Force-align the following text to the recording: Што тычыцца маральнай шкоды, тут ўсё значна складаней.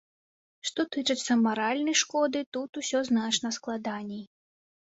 Што 0.69 0.85
тычыцца 0.95 1.37
маральнай 1.41 1.97
шкоды, 2.03 2.39
тут 2.57 2.81
ўсё 2.81 2.99
значна 3.11 3.55
складаней. 3.59 4.23